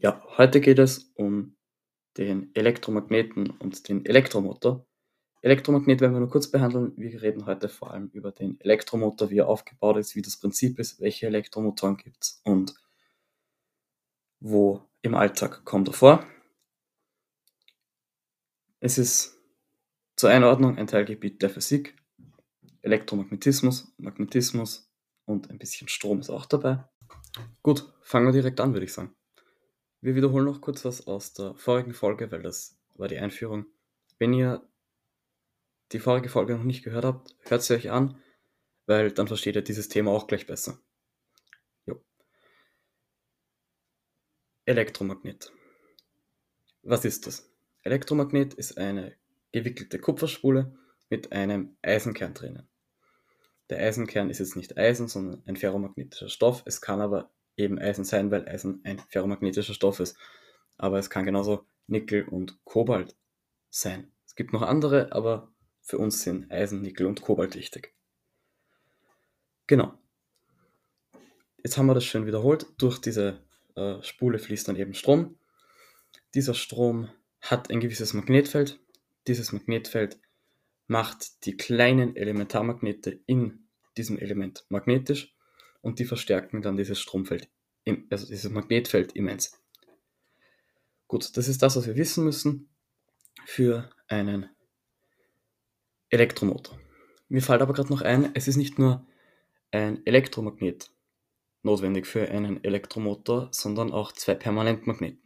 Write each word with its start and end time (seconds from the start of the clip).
Ja, 0.00 0.22
heute 0.36 0.60
geht 0.60 0.78
es 0.78 1.10
um 1.16 1.56
den 2.18 2.54
Elektromagneten 2.54 3.50
und 3.50 3.88
den 3.88 4.06
Elektromotor. 4.06 4.86
Elektromagnet 5.42 6.00
werden 6.00 6.12
wir 6.12 6.20
nur 6.20 6.30
kurz 6.30 6.48
behandeln. 6.48 6.92
Wir 6.96 7.20
reden 7.20 7.46
heute 7.46 7.68
vor 7.68 7.90
allem 7.90 8.08
über 8.12 8.30
den 8.30 8.60
Elektromotor, 8.60 9.30
wie 9.30 9.38
er 9.38 9.48
aufgebaut 9.48 9.96
ist, 9.96 10.14
wie 10.14 10.22
das 10.22 10.38
Prinzip 10.38 10.78
ist, 10.78 11.00
welche 11.00 11.26
Elektromotoren 11.26 11.96
gibt 11.96 12.22
es 12.22 12.40
und 12.44 12.74
wo 14.38 14.88
im 15.02 15.16
Alltag 15.16 15.64
kommt 15.64 15.88
er 15.88 15.94
vor. 15.94 16.24
Es 18.78 18.98
ist 18.98 19.36
zur 20.14 20.30
Einordnung 20.30 20.78
ein 20.78 20.86
Teilgebiet 20.86 21.42
der 21.42 21.50
Physik, 21.50 21.96
Elektromagnetismus, 22.82 23.92
Magnetismus 23.96 24.92
und 25.24 25.50
ein 25.50 25.58
bisschen 25.58 25.88
Strom 25.88 26.20
ist 26.20 26.30
auch 26.30 26.46
dabei. 26.46 26.84
Gut, 27.62 27.92
fangen 28.02 28.26
wir 28.26 28.32
direkt 28.32 28.60
an, 28.60 28.74
würde 28.74 28.86
ich 28.86 28.92
sagen. 28.92 29.17
Wir 30.00 30.14
wiederholen 30.14 30.44
noch 30.44 30.60
kurz 30.60 30.84
was 30.84 31.06
aus 31.06 31.32
der 31.32 31.54
vorigen 31.54 31.92
Folge, 31.92 32.30
weil 32.30 32.42
das 32.42 32.78
war 32.94 33.08
die 33.08 33.18
Einführung. 33.18 33.66
Wenn 34.18 34.32
ihr 34.32 34.66
die 35.92 35.98
vorige 35.98 36.28
Folge 36.28 36.54
noch 36.54 36.64
nicht 36.64 36.84
gehört 36.84 37.04
habt, 37.04 37.36
hört 37.42 37.62
sie 37.62 37.74
euch 37.74 37.90
an, 37.90 38.20
weil 38.86 39.10
dann 39.10 39.26
versteht 39.26 39.56
ihr 39.56 39.62
dieses 39.62 39.88
Thema 39.88 40.12
auch 40.12 40.26
gleich 40.26 40.46
besser. 40.46 40.78
Jo. 41.86 42.00
Elektromagnet. 44.66 45.52
Was 46.82 47.04
ist 47.04 47.26
das? 47.26 47.50
Elektromagnet 47.82 48.54
ist 48.54 48.78
eine 48.78 49.16
gewickelte 49.52 49.98
Kupferspule 49.98 50.76
mit 51.10 51.32
einem 51.32 51.76
Eisenkern 51.82 52.34
drinnen. 52.34 52.68
Der 53.70 53.78
Eisenkern 53.78 54.30
ist 54.30 54.38
jetzt 54.38 54.56
nicht 54.56 54.78
Eisen, 54.78 55.08
sondern 55.08 55.42
ein 55.46 55.56
ferromagnetischer 55.56 56.28
Stoff. 56.28 56.62
Es 56.66 56.80
kann 56.80 57.00
aber 57.00 57.30
eben 57.58 57.78
Eisen 57.78 58.04
sein, 58.04 58.30
weil 58.30 58.48
Eisen 58.48 58.80
ein 58.84 59.00
ferromagnetischer 59.08 59.74
Stoff 59.74 60.00
ist. 60.00 60.16
Aber 60.76 60.98
es 60.98 61.10
kann 61.10 61.24
genauso 61.24 61.66
Nickel 61.86 62.24
und 62.24 62.64
Kobalt 62.64 63.16
sein. 63.70 64.12
Es 64.26 64.34
gibt 64.34 64.52
noch 64.52 64.62
andere, 64.62 65.12
aber 65.12 65.52
für 65.82 65.98
uns 65.98 66.22
sind 66.22 66.50
Eisen, 66.50 66.82
Nickel 66.82 67.06
und 67.06 67.22
Kobalt 67.22 67.56
wichtig. 67.56 67.94
Genau. 69.66 69.92
Jetzt 71.62 71.76
haben 71.76 71.86
wir 71.86 71.94
das 71.94 72.04
schön 72.04 72.26
wiederholt. 72.26 72.66
Durch 72.78 72.98
diese 72.98 73.42
äh, 73.74 74.02
Spule 74.02 74.38
fließt 74.38 74.68
dann 74.68 74.76
eben 74.76 74.94
Strom. 74.94 75.38
Dieser 76.34 76.54
Strom 76.54 77.10
hat 77.40 77.70
ein 77.70 77.80
gewisses 77.80 78.14
Magnetfeld. 78.14 78.78
Dieses 79.26 79.52
Magnetfeld 79.52 80.20
macht 80.86 81.44
die 81.44 81.56
kleinen 81.56 82.16
Elementarmagnete 82.16 83.20
in 83.26 83.68
diesem 83.96 84.18
Element 84.18 84.64
magnetisch 84.68 85.34
und 85.80 85.98
die 85.98 86.04
verstärken 86.04 86.62
dann 86.62 86.76
dieses 86.76 87.00
Stromfeld, 87.00 87.48
also 88.10 88.26
dieses 88.26 88.50
Magnetfeld 88.50 89.12
immens. 89.12 89.60
Gut, 91.06 91.36
das 91.36 91.48
ist 91.48 91.62
das, 91.62 91.76
was 91.76 91.86
wir 91.86 91.96
wissen 91.96 92.24
müssen 92.24 92.68
für 93.46 93.90
einen 94.08 94.50
Elektromotor. 96.10 96.78
Mir 97.28 97.42
fällt 97.42 97.62
aber 97.62 97.74
gerade 97.74 97.90
noch 97.90 98.02
ein, 98.02 98.30
es 98.34 98.48
ist 98.48 98.56
nicht 98.56 98.78
nur 98.78 99.06
ein 99.70 100.04
Elektromagnet 100.06 100.90
notwendig 101.62 102.06
für 102.06 102.28
einen 102.28 102.62
Elektromotor, 102.62 103.48
sondern 103.52 103.92
auch 103.92 104.12
zwei 104.12 104.34
Permanentmagneten. 104.34 105.22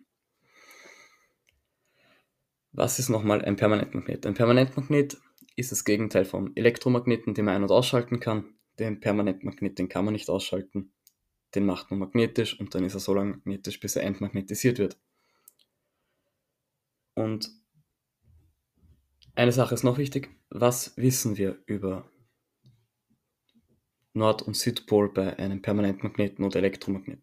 Was 2.73 2.99
ist 2.99 3.11
nochmal 3.11 3.45
ein 3.45 3.57
Permanentmagnet? 3.57 4.27
Ein 4.27 4.35
Permanentmagnet 4.35 5.19
ist 5.57 5.73
das 5.73 5.85
Gegenteil 5.85 6.25
vom 6.25 6.53
Elektromagneten, 6.55 7.35
den 7.35 7.45
man 7.45 7.57
ein- 7.57 7.63
und 7.63 7.71
ausschalten 7.71 8.19
kann. 8.19 8.55
Den 8.83 8.99
Permanentmagnet, 8.99 9.79
den 9.79 9.89
kann 9.89 10.05
man 10.05 10.13
nicht 10.13 10.29
ausschalten. 10.29 10.93
Den 11.55 11.67
macht 11.67 11.93
man 11.93 12.01
magnetisch 12.01 12.59
und 12.59 12.75
dann 12.75 12.83
ist 12.83 12.95
er 12.95 13.01
so 13.01 13.15
lange 13.15 13.37
magnetisch, 13.37 13.79
bis 13.79 13.95
er 13.95 14.03
entmagnetisiert 14.03 14.79
wird. 14.79 14.99
Und 17.15 17.49
eine 19.37 19.53
Sache 19.53 19.73
ist 19.73 19.85
noch 19.85 19.99
wichtig. 19.99 20.31
Was 20.51 20.97
wissen 20.97 21.37
wir 21.37 21.63
über 21.67 22.11
Nord- 24.15 24.43
und 24.43 24.57
Südpol 24.57 25.13
bei 25.13 25.39
einem 25.39 25.63
Permanentmagneten 25.63 26.45
oder 26.45 26.57
Elektromagneten? 26.57 27.23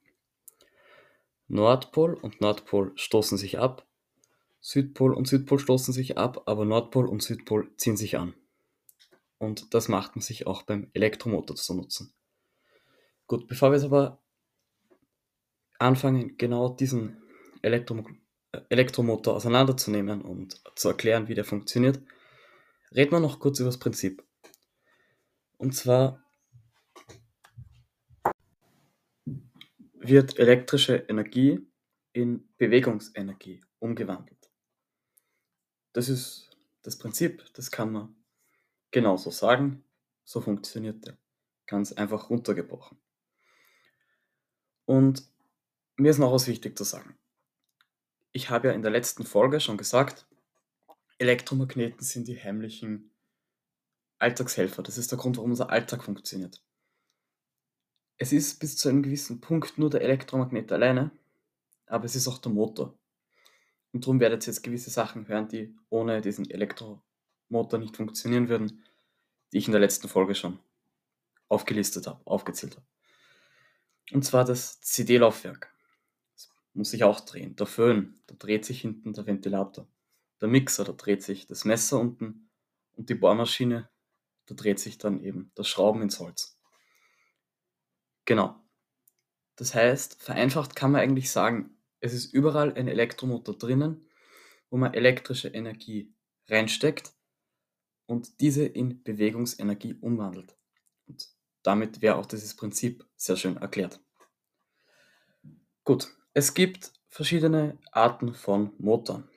Nordpol 1.50 2.14
und 2.14 2.40
Nordpol 2.40 2.94
stoßen 2.96 3.38
sich 3.38 3.60
ab, 3.60 3.86
Südpol 4.62 5.14
und 5.14 5.28
Südpol 5.28 5.60
stoßen 5.60 5.94
sich 5.94 6.18
ab, 6.18 6.44
aber 6.46 6.64
Nordpol 6.64 7.06
und 7.06 7.22
Südpol 7.22 7.70
ziehen 7.76 7.98
sich 7.98 8.18
an. 8.18 8.34
Und 9.40 9.74
das 9.74 9.88
macht 9.88 10.16
man 10.16 10.22
sich 10.22 10.46
auch 10.46 10.64
beim 10.64 10.92
Elektromotor 10.94 11.56
zu 11.56 11.74
nutzen. 11.74 12.14
Gut, 13.26 13.48
bevor 13.48 13.72
wir 13.72 13.78
jetzt 13.78 13.86
aber 13.86 14.22
anfangen, 15.80 16.38
genau 16.38 16.70
diesen 16.70 17.22
Elektro 17.62 18.04
Elektromotor 18.70 19.36
auseinanderzunehmen 19.36 20.22
und 20.22 20.62
zu 20.76 20.90
erklären, 20.90 21.28
wie 21.28 21.36
der 21.36 21.46
funktioniert, 21.46 22.02
reden 22.94 23.12
wir 23.12 23.20
noch 23.20 23.40
kurz 23.40 23.60
über 23.60 23.70
das 23.70 23.78
Prinzip. 23.78 24.24
Und 25.58 25.76
zwar 25.76 26.24
wird 29.94 30.40
elektrische 30.40 30.96
Energie 31.08 31.60
in 32.14 32.50
Bewegungsenergie 32.58 33.62
umgewandelt. 33.78 34.50
Das 35.94 36.10
ist 36.10 36.50
das 36.82 36.98
Prinzip, 36.98 37.46
das 37.54 37.70
kann 37.70 37.92
man 37.92 38.16
genauso 38.92 39.32
sagen. 39.32 39.84
So 40.24 40.42
funktioniert 40.42 41.06
der. 41.06 41.18
Ganz 41.66 41.92
einfach 41.92 42.30
runtergebrochen. 42.30 42.98
Und 44.86 45.24
mir 45.98 46.12
ist 46.12 46.18
noch 46.18 46.32
was 46.32 46.48
wichtig 46.48 46.78
zu 46.78 46.84
sagen. 46.84 47.18
Ich 48.32 48.50
habe 48.50 48.70
ja 48.70 48.74
in 48.74 48.82
der 48.82 48.92
letzten 48.92 49.24
Folge 49.24 49.60
schon 49.60 49.78
gesagt, 49.78 50.28
Elektromagneten 51.18 52.02
sind 52.02 52.28
die 52.28 52.42
heimlichen 52.42 53.12
Alltagshelfer. 54.18 54.84
Das 54.84 54.98
ist 54.98 55.12
der 55.12 55.18
Grund, 55.18 55.38
warum 55.38 55.52
unser 55.52 55.70
Alltag 55.70 56.04
funktioniert. 56.04 56.64
Es 58.18 58.34
ist 58.34 58.60
bis 58.60 58.78
zu 58.78 58.90
einem 58.90 59.04
gewissen 59.04 59.42
Punkt 59.42 59.78
nur 59.78 59.90
der 59.90 60.02
Elektromagnet 60.02 60.72
alleine, 60.72 61.12
aber 61.86 62.06
es 62.06 62.16
ist 62.16 62.28
auch 62.28 62.38
der 62.38 62.52
Motor. 62.52 62.98
Und 63.92 64.06
darum 64.06 64.20
werdet 64.20 64.44
ihr 64.44 64.52
jetzt 64.52 64.62
gewisse 64.62 64.90
Sachen 64.90 65.28
hören, 65.28 65.48
die 65.48 65.76
ohne 65.90 66.22
diesen 66.22 66.50
Elektromotor 67.50 67.80
nicht 67.80 67.98
funktionieren 67.98 68.48
würden, 68.48 68.84
die 69.52 69.58
ich 69.58 69.68
in 69.68 69.72
der 69.72 69.82
letzten 69.82 70.08
Folge 70.08 70.36
schon 70.36 70.60
aufgelistet 71.48 72.06
habe, 72.08 72.26
aufgezählt 72.26 72.76
habe. 72.76 72.86
Und 74.12 74.24
zwar 74.24 74.46
das 74.46 74.80
CD-Laufwerk. 74.82 75.74
Das 76.36 76.52
muss 76.74 76.92
sich 76.92 77.04
auch 77.04 77.20
drehen. 77.22 77.56
Der 77.56 77.66
Föhn, 77.66 78.20
da 78.28 78.36
dreht 78.38 78.66
sich 78.66 78.82
hinten 78.82 79.14
der 79.14 79.26
Ventilator. 79.26 79.88
Der 80.42 80.48
Mixer, 80.48 80.84
da 80.84 80.94
dreht 80.94 81.24
sich 81.24 81.48
das 81.48 81.66
Messer 81.66 82.00
unten. 82.00 82.50
Und 82.94 83.10
die 83.10 83.16
Bohrmaschine, 83.16 83.90
da 84.46 84.56
dreht 84.56 84.80
sich 84.80 84.98
dann 84.98 85.24
eben 85.24 85.52
das 85.56 85.68
Schrauben 85.68 86.02
ins 86.02 86.20
Holz. 86.20 86.60
Genau. 88.26 88.64
Das 89.56 89.74
heißt, 89.74 90.22
vereinfacht 90.22 90.76
kann 90.76 90.92
man 90.92 91.02
eigentlich 91.02 91.32
sagen, 91.32 91.76
es 92.00 92.14
ist 92.14 92.32
überall 92.32 92.74
ein 92.74 92.88
Elektromotor 92.88 93.58
drinnen, 93.58 94.08
wo 94.70 94.78
man 94.78 94.94
elektrische 94.94 95.50
Energie 95.50 96.14
reinsteckt 96.48 97.14
und 98.10 98.42
diese 98.42 98.66
in 98.66 99.04
Bewegungsenergie 99.04 99.94
umwandelt. 100.02 100.58
Und 101.08 101.30
damit 101.62 102.02
wäre 102.02 102.16
auch 102.16 102.26
dieses 102.26 102.56
Prinzip 102.56 103.06
sehr 103.16 103.38
schön 103.38 103.58
erklärt. 103.58 104.00
Gut, 105.84 106.08
es 106.34 106.56
gibt 106.56 106.92
verschiedene 107.08 107.78
Arten 107.92 108.34
von 108.34 108.72
Motoren. 108.80 109.30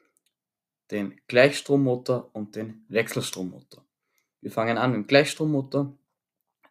Den 0.90 1.20
Gleichstrommotor 1.26 2.30
und 2.32 2.56
den 2.56 2.86
Wechselstrommotor. 2.88 3.84
Wir 4.40 4.50
fangen 4.50 4.78
an 4.78 4.92
mit 4.92 5.00
dem 5.00 5.06
Gleichstrommotor. 5.06 5.94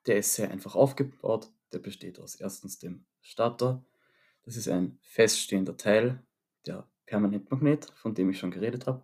Der 0.07 0.17
ist 0.17 0.33
sehr 0.33 0.49
einfach 0.49 0.75
aufgebaut. 0.75 1.51
Der 1.71 1.79
besteht 1.79 2.19
aus 2.19 2.33
erstens 2.33 2.79
dem 2.79 3.05
Stator. 3.21 3.85
Das 4.41 4.55
ist 4.55 4.67
ein 4.67 4.97
feststehender 5.03 5.77
Teil, 5.77 6.23
der 6.65 6.87
Permanentmagnet, 7.05 7.85
von 7.95 8.15
dem 8.15 8.31
ich 8.31 8.39
schon 8.39 8.49
geredet 8.49 8.87
habe. 8.87 9.03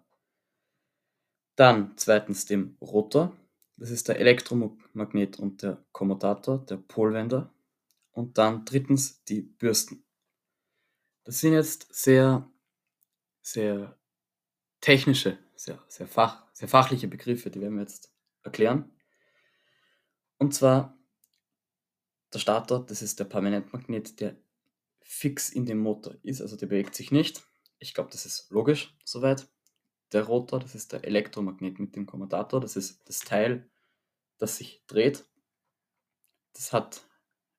Dann 1.57 1.93
zweitens 1.97 2.45
dem 2.45 2.77
Rotor. 2.79 3.35
Das 3.77 3.89
ist 3.89 4.07
der 4.07 4.19
Elektromagnet 4.19 5.39
und 5.39 5.63
der 5.63 5.83
Kommutator, 5.91 6.59
der 6.65 6.77
Polwender. 6.77 7.51
Und 8.11 8.37
dann 8.37 8.63
drittens 8.63 9.23
die 9.25 9.41
Bürsten. 9.41 10.03
Das 11.23 11.39
sind 11.39 11.53
jetzt 11.53 11.93
sehr, 11.93 12.49
sehr 13.41 13.97
technische, 14.81 15.39
sehr, 15.55 15.83
sehr, 15.87 16.07
fach, 16.07 16.45
sehr 16.53 16.67
fachliche 16.67 17.07
Begriffe, 17.07 17.49
die 17.49 17.59
werden 17.59 17.75
wir 17.75 17.81
jetzt 17.81 18.13
erklären. 18.43 18.91
Und 20.37 20.53
zwar 20.53 20.95
der 22.33 22.39
Starter, 22.39 22.79
das 22.79 23.01
ist 23.01 23.19
der 23.19 23.25
Permanentmagnet, 23.25 24.19
der 24.19 24.35
fix 25.01 25.49
in 25.49 25.65
dem 25.65 25.79
Motor 25.79 26.15
ist, 26.21 26.41
also 26.41 26.55
der 26.55 26.67
bewegt 26.67 26.93
sich 26.93 27.11
nicht. 27.11 27.43
Ich 27.79 27.95
glaube, 27.95 28.11
das 28.11 28.27
ist 28.27 28.51
logisch 28.51 28.95
soweit 29.03 29.47
der 30.11 30.23
Rotor, 30.23 30.59
das 30.59 30.75
ist 30.75 30.93
der 30.93 31.03
Elektromagnet 31.03 31.79
mit 31.79 31.95
dem 31.95 32.05
Kommutator, 32.05 32.61
das 32.61 32.75
ist 32.75 33.01
das 33.07 33.19
Teil, 33.19 33.69
das 34.37 34.57
sich 34.57 34.83
dreht. 34.87 35.25
Das 36.53 36.73
hat 36.73 37.07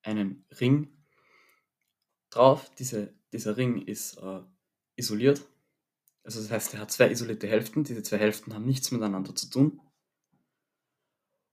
einen 0.03 0.45
Ring 0.61 0.97
drauf. 2.31 2.71
Diese, 2.79 3.15
dieser 3.33 3.57
Ring 3.57 3.83
ist 3.87 4.19
äh, 4.19 4.41
isoliert. 4.97 5.47
Also 6.25 6.41
das 6.41 6.51
heißt, 6.51 6.75
er 6.75 6.81
hat 6.81 6.91
zwei 6.91 7.11
isolierte 7.11 7.49
Hälften. 7.49 7.85
Diese 7.85 8.03
zwei 8.03 8.19
Hälften 8.19 8.55
haben 8.55 8.67
nichts 8.67 8.91
miteinander 8.91 9.35
zu 9.35 9.49
tun. 9.49 9.81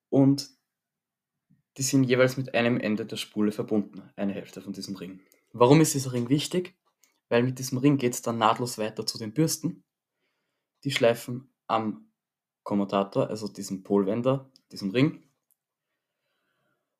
Und 0.10 0.50
die 1.78 1.84
sind 1.84 2.04
jeweils 2.04 2.36
mit 2.38 2.54
einem 2.54 2.80
Ende 2.80 3.06
der 3.06 3.18
Spule 3.18 3.52
verbunden, 3.52 4.02
eine 4.16 4.34
Hälfte 4.34 4.62
von 4.62 4.74
diesem 4.74 4.96
Ring. 4.96 5.22
Warum 5.54 5.80
ist 5.80 5.94
dieser 5.94 6.12
Ring 6.12 6.30
wichtig? 6.30 6.76
Weil 7.30 7.44
mit 7.44 7.60
diesem 7.60 7.78
Ring 7.78 7.98
geht 7.98 8.14
es 8.14 8.22
dann 8.22 8.38
nahtlos 8.38 8.78
weiter 8.78 9.06
zu 9.06 9.18
den 9.18 9.34
Bürsten. 9.34 9.85
Die 10.86 10.92
schleifen 10.92 11.50
am 11.68 12.12
Kommutator, 12.64 13.30
also 13.30 13.48
diesem 13.48 13.84
Polwender, 13.84 14.52
diesem 14.72 14.92
Ring, 14.92 15.24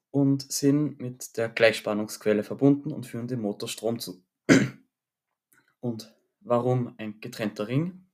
und 0.10 0.52
sind 0.52 1.00
mit 1.00 1.38
der 1.38 1.50
Gleichspannungsquelle 1.50 2.44
verbunden 2.44 2.92
und 2.92 3.06
führen 3.06 3.28
dem 3.28 3.42
Motor 3.42 3.70
Strom 3.70 4.00
zu. 4.00 4.24
Und 5.82 6.16
warum 6.40 6.96
ein 6.98 7.20
getrennter 7.20 7.68
Ring? 7.68 8.08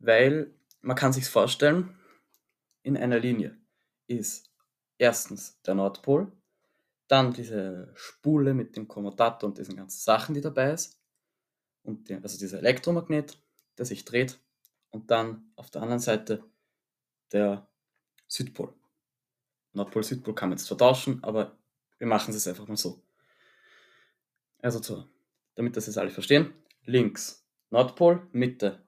Weil 0.00 0.52
man 0.80 0.96
kann 0.96 1.12
sich 1.12 1.28
vorstellen, 1.28 1.96
in 2.82 2.96
einer 2.96 3.20
Linie 3.20 3.56
ist 4.08 4.52
erstens 4.98 5.62
der 5.62 5.76
Nordpol, 5.76 6.32
dann 7.06 7.32
diese 7.32 7.92
Spule 7.94 8.52
mit 8.52 8.76
dem 8.76 8.88
Kommutator 8.88 9.48
und 9.48 9.58
diesen 9.58 9.76
ganzen 9.76 10.00
Sachen, 10.00 10.34
die 10.34 10.40
dabei 10.40 10.72
ist, 10.72 11.00
und 11.84 12.08
der, 12.08 12.22
also 12.22 12.38
dieser 12.38 12.58
Elektromagnet, 12.58 13.38
der 13.78 13.86
sich 13.86 14.04
dreht, 14.04 14.38
und 14.92 15.10
dann 15.10 15.50
auf 15.56 15.70
der 15.70 15.82
anderen 15.82 16.00
Seite 16.00 16.44
der 17.32 17.66
Südpol. 18.28 18.72
Nordpol, 19.72 20.04
Südpol 20.04 20.34
kann 20.34 20.50
man 20.50 20.58
jetzt 20.58 20.68
vertauschen, 20.68 21.24
aber 21.24 21.56
wir 21.98 22.06
machen 22.06 22.34
es 22.34 22.46
einfach 22.46 22.68
mal 22.68 22.76
so. 22.76 23.02
Also 24.60 24.82
so, 24.82 25.04
damit 25.54 25.76
das 25.76 25.86
jetzt 25.86 25.98
alle 25.98 26.10
verstehen, 26.10 26.52
links 26.84 27.44
Nordpol, 27.70 28.28
Mitte 28.32 28.84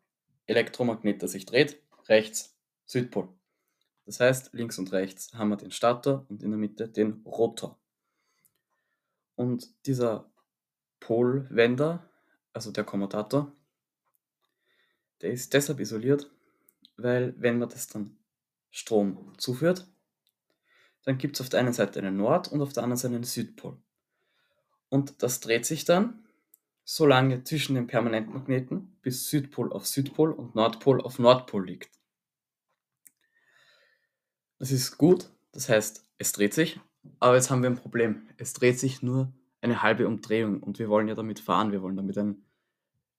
Elektromagnet, 0.46 1.22
der 1.22 1.28
sich 1.28 1.46
dreht, 1.46 1.80
rechts 2.06 2.54
Südpol. 2.84 3.28
Das 4.04 4.20
heißt, 4.20 4.52
links 4.52 4.78
und 4.78 4.92
rechts 4.92 5.32
haben 5.32 5.48
wir 5.48 5.56
den 5.56 5.70
Stator 5.70 6.26
und 6.28 6.42
in 6.42 6.50
der 6.50 6.58
Mitte 6.58 6.88
den 6.88 7.22
Rotor. 7.24 7.78
Und 9.36 9.86
dieser 9.86 10.30
Polwender, 11.00 12.10
also 12.52 12.70
der 12.70 12.84
Kommutator, 12.84 13.50
der 15.24 15.32
ist 15.32 15.54
deshalb 15.54 15.80
isoliert, 15.80 16.30
weil 16.98 17.34
wenn 17.38 17.58
man 17.58 17.70
das 17.70 17.86
dann 17.86 18.18
Strom 18.70 19.32
zuführt, 19.38 19.88
dann 21.04 21.16
gibt 21.16 21.36
es 21.36 21.40
auf 21.40 21.48
der 21.48 21.60
einen 21.60 21.72
Seite 21.72 21.98
einen 21.98 22.18
Nord- 22.18 22.48
und 22.48 22.60
auf 22.60 22.74
der 22.74 22.82
anderen 22.82 22.98
Seite 22.98 23.14
einen 23.14 23.24
Südpol. 23.24 23.78
Und 24.90 25.22
das 25.22 25.40
dreht 25.40 25.64
sich 25.64 25.86
dann 25.86 26.26
so 26.84 27.06
lange 27.06 27.42
zwischen 27.42 27.74
den 27.74 27.86
Permanentmagneten, 27.86 28.98
bis 29.00 29.30
Südpol 29.30 29.72
auf 29.72 29.86
Südpol 29.86 30.30
und 30.30 30.54
Nordpol 30.54 31.00
auf 31.00 31.18
Nordpol 31.18 31.66
liegt. 31.66 31.98
Das 34.58 34.70
ist 34.70 34.98
gut, 34.98 35.30
das 35.52 35.70
heißt, 35.70 36.06
es 36.18 36.32
dreht 36.32 36.52
sich, 36.52 36.78
aber 37.18 37.36
jetzt 37.36 37.50
haben 37.50 37.62
wir 37.62 37.70
ein 37.70 37.76
Problem. 37.76 38.28
Es 38.36 38.52
dreht 38.52 38.78
sich 38.78 39.00
nur 39.02 39.32
eine 39.62 39.80
halbe 39.80 40.06
Umdrehung 40.06 40.62
und 40.62 40.78
wir 40.78 40.90
wollen 40.90 41.08
ja 41.08 41.14
damit 41.14 41.40
fahren, 41.40 41.72
wir 41.72 41.80
wollen 41.80 41.96
damit 41.96 42.18
ein 42.18 42.44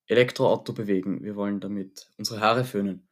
Elektroauto 0.07 0.73
bewegen, 0.73 1.23
wir 1.23 1.35
wollen 1.35 1.59
damit 1.59 2.11
unsere 2.17 2.39
Haare 2.39 2.65
föhnen. 2.65 3.07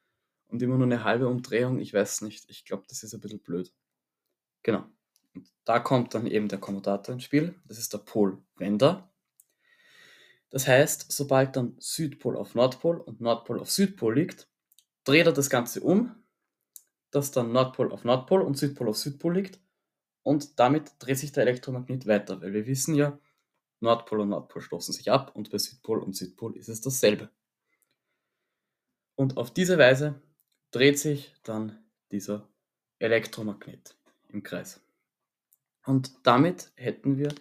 Und 0.48 0.62
immer 0.62 0.78
nur 0.78 0.86
eine 0.86 1.04
halbe 1.04 1.28
Umdrehung, 1.28 1.80
ich 1.80 1.94
weiß 1.94 2.22
nicht, 2.22 2.50
ich 2.50 2.66
glaube, 2.66 2.84
das 2.88 3.02
ist 3.02 3.14
ein 3.14 3.22
bisschen 3.22 3.40
blöd. 3.40 3.74
Genau. 4.62 4.84
Und 5.34 5.52
da 5.66 5.80
kommt 5.80 6.14
dann 6.14 6.28
eben 6.28 6.48
der 6.48 6.60
Kommutator 6.60 7.14
ins 7.14 7.24
Spiel, 7.24 7.56
das 7.68 7.80
ist 7.80 7.94
der 7.94 8.00
Polwender. 8.00 9.10
Das 10.52 10.68
heißt, 10.68 11.12
sobald 11.12 11.56
dann 11.56 11.76
Südpol 11.80 12.38
auf 12.38 12.54
Nordpol 12.54 12.98
und 12.98 13.20
Nordpol 13.20 13.60
auf 13.60 13.72
Südpol 13.72 14.14
liegt, 14.14 14.48
dreht 15.04 15.26
er 15.26 15.34
das 15.34 15.50
Ganze 15.50 15.82
um, 15.82 16.16
dass 17.10 17.32
dann 17.32 17.52
Nordpol 17.52 17.92
auf 17.92 18.04
Nordpol 18.04 18.44
und 18.44 18.56
Südpol 18.56 18.90
auf 18.90 18.98
Südpol 18.98 19.34
liegt 19.34 19.60
und 20.22 20.60
damit 20.60 20.92
dreht 21.00 21.18
sich 21.18 21.32
der 21.32 21.44
Elektromagnet 21.44 22.06
weiter, 22.06 22.42
weil 22.42 22.54
wir 22.54 22.68
wissen 22.68 22.94
ja, 22.94 23.18
Nordpol 23.84 24.22
und 24.22 24.30
Nordpol 24.30 24.62
stoßen 24.62 24.94
sich 24.94 25.12
ab 25.12 25.36
und 25.36 25.52
bei 25.52 25.58
Südpol 25.58 26.00
und 26.00 26.16
Südpol 26.16 26.56
ist 26.56 26.70
es 26.70 26.82
dasselbe. 26.82 27.30
Und 29.16 29.38
auf 29.38 29.52
diese 29.54 29.78
Weise 29.78 30.22
dreht 30.72 30.98
sich 30.98 31.36
dann 31.44 31.84
dieser 32.12 32.48
Elektromagnet 33.00 33.96
im 34.30 34.42
Kreis. 34.42 34.82
Und 35.86 36.14
damit 36.24 36.72
hätten 36.76 37.18
wir 37.18 37.36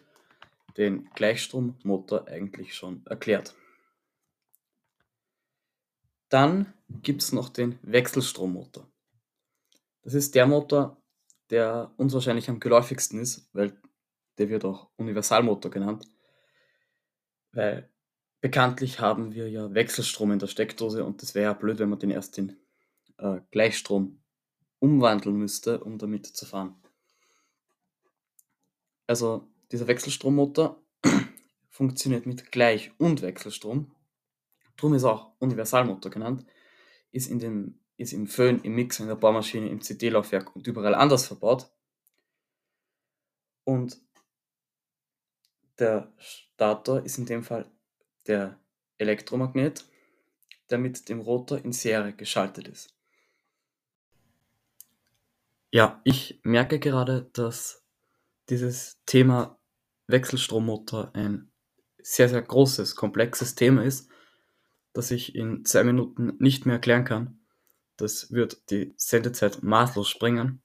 den 0.76 1.08
Gleichstrommotor 1.14 2.26
eigentlich 2.26 2.74
schon 2.74 3.06
erklärt. 3.06 3.54
Dann 6.28 6.72
gibt 6.88 7.22
es 7.22 7.32
noch 7.32 7.50
den 7.50 7.78
Wechselstrommotor. 7.82 8.90
Das 10.02 10.14
ist 10.14 10.34
der 10.34 10.46
Motor, 10.46 11.00
der 11.50 11.92
uns 11.98 12.12
wahrscheinlich 12.14 12.50
am 12.50 12.58
geläufigsten 12.58 13.20
ist, 13.20 13.48
weil 13.52 13.80
der 14.38 14.48
wird 14.48 14.64
auch 14.64 14.90
Universalmotor 14.96 15.70
genannt. 15.70 16.08
Weil 17.52 17.88
bekanntlich 18.40 19.00
haben 19.00 19.34
wir 19.34 19.48
ja 19.48 19.72
Wechselstrom 19.74 20.32
in 20.32 20.38
der 20.38 20.46
Steckdose 20.46 21.04
und 21.04 21.22
das 21.22 21.34
wäre 21.34 21.44
ja 21.44 21.52
blöd, 21.52 21.78
wenn 21.78 21.90
man 21.90 21.98
den 21.98 22.10
erst 22.10 22.38
in 22.38 22.56
äh, 23.18 23.40
Gleichstrom 23.50 24.20
umwandeln 24.78 25.36
müsste, 25.36 25.82
um 25.84 25.98
damit 25.98 26.26
zu 26.26 26.44
fahren. 26.44 26.74
Also 29.06 29.48
dieser 29.70 29.86
Wechselstrommotor 29.86 30.82
funktioniert 31.68 32.26
mit 32.26 32.50
Gleich- 32.50 32.92
und 32.98 33.22
Wechselstrom. 33.22 33.94
Darum 34.76 34.94
ist 34.94 35.04
auch 35.04 35.32
Universalmotor 35.38 36.10
genannt. 36.10 36.44
Ist, 37.12 37.30
in 37.30 37.38
dem, 37.38 37.78
ist 37.96 38.12
im 38.12 38.26
Föhn, 38.26 38.60
im 38.62 38.74
Mixer, 38.74 39.04
in 39.04 39.08
der 39.08 39.16
Bohrmaschine, 39.16 39.68
im 39.68 39.80
CD-Laufwerk 39.80 40.56
und 40.56 40.66
überall 40.66 40.94
anders 40.94 41.26
verbaut. 41.26 41.70
Und 43.64 44.00
der 45.78 46.12
Stator 46.18 47.04
ist 47.04 47.18
in 47.18 47.26
dem 47.26 47.42
Fall 47.42 47.70
der 48.26 48.58
Elektromagnet, 48.98 49.84
der 50.70 50.78
mit 50.78 51.08
dem 51.08 51.20
Rotor 51.20 51.58
in 51.58 51.72
Serie 51.72 52.12
geschaltet 52.12 52.68
ist. 52.68 52.94
Ja, 55.70 56.00
ich 56.04 56.40
merke 56.42 56.78
gerade, 56.78 57.30
dass 57.32 57.84
dieses 58.48 59.00
Thema 59.06 59.58
Wechselstrommotor 60.06 61.14
ein 61.14 61.50
sehr, 61.98 62.28
sehr 62.28 62.42
großes, 62.42 62.94
komplexes 62.96 63.54
Thema 63.54 63.82
ist, 63.82 64.08
das 64.92 65.10
ich 65.10 65.34
in 65.34 65.64
zwei 65.64 65.84
Minuten 65.84 66.36
nicht 66.38 66.66
mehr 66.66 66.74
erklären 66.74 67.04
kann. 67.04 67.40
Das 67.96 68.32
wird 68.32 68.70
die 68.70 68.92
Sendezeit 68.96 69.62
maßlos 69.62 70.08
sprengen. 70.08 70.62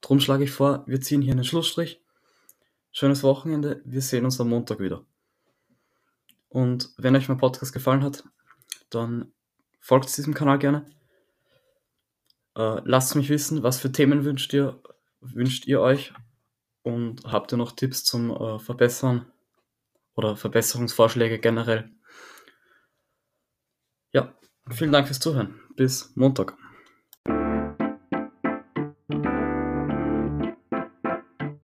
Drum 0.00 0.20
schlage 0.20 0.44
ich 0.44 0.52
vor, 0.52 0.84
wir 0.86 1.00
ziehen 1.00 1.22
hier 1.22 1.32
einen 1.32 1.44
Schlussstrich 1.44 2.00
schönes 2.92 3.22
Wochenende. 3.22 3.82
Wir 3.84 4.02
sehen 4.02 4.24
uns 4.24 4.40
am 4.40 4.48
Montag 4.48 4.80
wieder. 4.80 5.04
Und 6.48 6.90
wenn 6.96 7.16
euch 7.16 7.28
mein 7.28 7.38
Podcast 7.38 7.72
gefallen 7.72 8.02
hat, 8.02 8.24
dann 8.90 9.32
folgt 9.80 10.16
diesem 10.16 10.34
Kanal 10.34 10.58
gerne. 10.58 10.86
Äh, 12.56 12.80
lasst 12.84 13.14
mich 13.14 13.28
wissen, 13.28 13.62
was 13.62 13.78
für 13.78 13.92
Themen 13.92 14.24
wünscht 14.24 14.52
ihr, 14.52 14.82
wünscht 15.20 15.66
ihr 15.66 15.80
euch 15.80 16.12
und 16.82 17.24
habt 17.24 17.52
ihr 17.52 17.56
noch 17.56 17.72
Tipps 17.72 18.04
zum 18.04 18.30
äh, 18.30 18.58
Verbessern 18.58 19.30
oder 20.14 20.36
Verbesserungsvorschläge 20.36 21.38
generell. 21.38 21.90
Ja, 24.12 24.34
vielen 24.70 24.92
Dank 24.92 25.06
fürs 25.06 25.20
Zuhören. 25.20 25.60
Bis 25.76 26.12
Montag. 26.16 26.56